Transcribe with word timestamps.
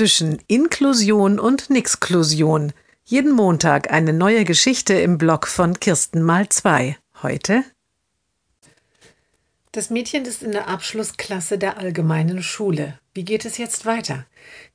zwischen 0.00 0.38
Inklusion 0.46 1.38
und 1.38 1.68
Nixklusion. 1.68 2.72
Jeden 3.04 3.32
Montag 3.32 3.92
eine 3.92 4.14
neue 4.14 4.46
Geschichte 4.46 4.94
im 4.94 5.18
Blog 5.18 5.46
von 5.46 5.78
Kirsten 5.78 6.22
mal 6.22 6.48
zwei. 6.48 6.96
Heute 7.22 7.64
das 9.72 9.90
Mädchen 9.90 10.24
ist 10.24 10.42
in 10.42 10.52
der 10.52 10.68
Abschlussklasse 10.68 11.58
der 11.58 11.76
allgemeinen 11.76 12.42
Schule. 12.42 12.98
Wie 13.12 13.26
geht 13.26 13.44
es 13.44 13.58
jetzt 13.58 13.84
weiter? 13.84 14.24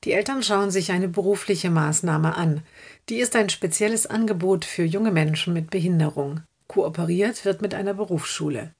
Die 0.04 0.12
Eltern 0.12 0.44
schauen 0.44 0.70
sich 0.70 0.92
eine 0.92 1.08
berufliche 1.08 1.70
Maßnahme 1.70 2.36
an. 2.36 2.62
Die 3.08 3.16
ist 3.16 3.34
ein 3.34 3.48
spezielles 3.48 4.06
Angebot 4.06 4.64
für 4.64 4.84
junge 4.84 5.10
Menschen 5.10 5.52
mit 5.52 5.70
Behinderung. 5.70 6.42
Kooperiert 6.68 7.44
wird 7.44 7.62
mit 7.62 7.74
einer 7.74 7.94
Berufsschule. 7.94 8.76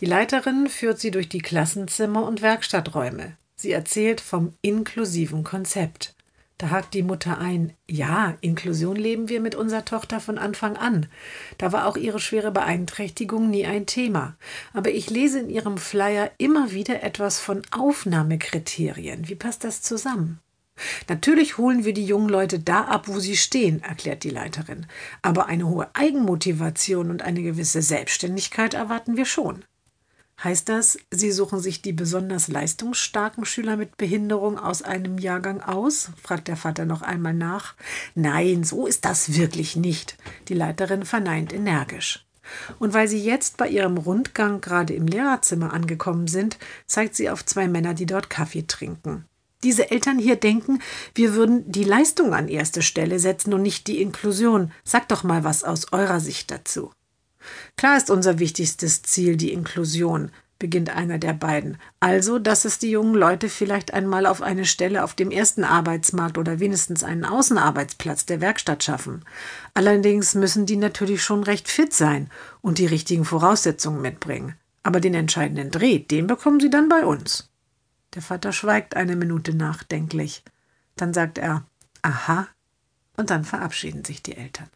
Die 0.00 0.06
Leiterin 0.06 0.68
führt 0.68 1.00
sie 1.00 1.10
durch 1.10 1.30
die 1.30 1.40
Klassenzimmer 1.40 2.26
und 2.26 2.42
Werkstatträume. 2.42 3.38
Sie 3.56 3.72
erzählt 3.72 4.20
vom 4.20 4.52
inklusiven 4.60 5.42
Konzept. 5.42 6.14
Da 6.58 6.70
hakt 6.70 6.94
die 6.94 7.02
Mutter 7.02 7.38
ein, 7.38 7.74
ja, 7.86 8.36
Inklusion 8.40 8.96
leben 8.96 9.28
wir 9.28 9.40
mit 9.40 9.54
unserer 9.54 9.84
Tochter 9.84 10.20
von 10.20 10.38
Anfang 10.38 10.76
an. 10.76 11.06
Da 11.58 11.72
war 11.72 11.86
auch 11.86 11.98
ihre 11.98 12.18
schwere 12.18 12.50
Beeinträchtigung 12.50 13.50
nie 13.50 13.66
ein 13.66 13.84
Thema. 13.84 14.36
Aber 14.72 14.90
ich 14.90 15.10
lese 15.10 15.40
in 15.40 15.50
ihrem 15.50 15.76
Flyer 15.76 16.30
immer 16.38 16.72
wieder 16.72 17.02
etwas 17.02 17.40
von 17.40 17.62
Aufnahmekriterien. 17.70 19.28
Wie 19.28 19.34
passt 19.34 19.64
das 19.64 19.82
zusammen? 19.82 20.40
Natürlich 21.08 21.58
holen 21.58 21.84
wir 21.84 21.92
die 21.92 22.04
jungen 22.04 22.28
Leute 22.28 22.58
da 22.58 22.82
ab, 22.82 23.08
wo 23.08 23.18
sie 23.18 23.36
stehen, 23.36 23.82
erklärt 23.82 24.24
die 24.24 24.30
Leiterin. 24.30 24.86
Aber 25.22 25.46
eine 25.46 25.68
hohe 25.68 25.88
Eigenmotivation 25.94 27.10
und 27.10 27.22
eine 27.22 27.42
gewisse 27.42 27.82
Selbstständigkeit 27.82 28.74
erwarten 28.74 29.16
wir 29.16 29.26
schon. 29.26 29.64
Heißt 30.42 30.68
das, 30.68 30.98
Sie 31.10 31.32
suchen 31.32 31.60
sich 31.60 31.80
die 31.80 31.94
besonders 31.94 32.48
leistungsstarken 32.48 33.46
Schüler 33.46 33.76
mit 33.76 33.96
Behinderung 33.96 34.58
aus 34.58 34.82
einem 34.82 35.18
Jahrgang 35.18 35.62
aus? 35.62 36.10
fragt 36.22 36.48
der 36.48 36.56
Vater 36.56 36.84
noch 36.84 37.00
einmal 37.00 37.32
nach. 37.32 37.74
Nein, 38.14 38.62
so 38.62 38.86
ist 38.86 39.06
das 39.06 39.34
wirklich 39.34 39.76
nicht. 39.76 40.18
Die 40.48 40.54
Leiterin 40.54 41.06
verneint 41.06 41.54
energisch. 41.54 42.26
Und 42.78 42.92
weil 42.92 43.08
sie 43.08 43.18
jetzt 43.18 43.56
bei 43.56 43.68
ihrem 43.68 43.96
Rundgang 43.96 44.60
gerade 44.60 44.92
im 44.94 45.06
Lehrerzimmer 45.06 45.72
angekommen 45.72 46.28
sind, 46.28 46.58
zeigt 46.86 47.16
sie 47.16 47.30
auf 47.30 47.44
zwei 47.44 47.66
Männer, 47.66 47.94
die 47.94 48.06
dort 48.06 48.30
Kaffee 48.30 48.66
trinken. 48.66 49.24
Diese 49.64 49.90
Eltern 49.90 50.18
hier 50.18 50.36
denken, 50.36 50.80
wir 51.14 51.34
würden 51.34 51.70
die 51.72 51.82
Leistung 51.82 52.34
an 52.34 52.48
erste 52.48 52.82
Stelle 52.82 53.18
setzen 53.18 53.54
und 53.54 53.62
nicht 53.62 53.86
die 53.86 54.02
Inklusion. 54.02 54.70
Sagt 54.84 55.10
doch 55.10 55.24
mal 55.24 55.44
was 55.44 55.64
aus 55.64 55.92
eurer 55.92 56.20
Sicht 56.20 56.50
dazu. 56.50 56.92
Klar 57.76 57.96
ist 57.96 58.10
unser 58.10 58.38
wichtigstes 58.38 59.02
Ziel 59.02 59.36
die 59.36 59.52
Inklusion, 59.52 60.30
beginnt 60.58 60.90
einer 60.90 61.18
der 61.18 61.34
beiden. 61.34 61.78
Also, 62.00 62.38
dass 62.38 62.64
es 62.64 62.78
die 62.78 62.90
jungen 62.90 63.14
Leute 63.14 63.48
vielleicht 63.48 63.92
einmal 63.92 64.26
auf 64.26 64.42
eine 64.42 64.64
Stelle 64.64 65.04
auf 65.04 65.14
dem 65.14 65.30
ersten 65.30 65.64
Arbeitsmarkt 65.64 66.38
oder 66.38 66.60
wenigstens 66.60 67.04
einen 67.04 67.24
Außenarbeitsplatz 67.24 68.26
der 68.26 68.40
Werkstatt 68.40 68.82
schaffen. 68.82 69.24
Allerdings 69.74 70.34
müssen 70.34 70.66
die 70.66 70.76
natürlich 70.76 71.22
schon 71.22 71.42
recht 71.42 71.68
fit 71.68 71.92
sein 71.92 72.30
und 72.62 72.78
die 72.78 72.86
richtigen 72.86 73.24
Voraussetzungen 73.24 74.00
mitbringen. 74.00 74.54
Aber 74.82 75.00
den 75.00 75.14
entscheidenden 75.14 75.70
Dreh, 75.70 75.98
den 75.98 76.26
bekommen 76.26 76.60
sie 76.60 76.70
dann 76.70 76.88
bei 76.88 77.04
uns. 77.04 77.50
Der 78.14 78.22
Vater 78.22 78.52
schweigt 78.52 78.96
eine 78.96 79.16
Minute 79.16 79.54
nachdenklich. 79.54 80.42
Dann 80.96 81.12
sagt 81.12 81.38
er 81.38 81.64
Aha, 82.02 82.48
und 83.16 83.30
dann 83.30 83.44
verabschieden 83.44 84.04
sich 84.04 84.22
die 84.22 84.36
Eltern. 84.36 84.68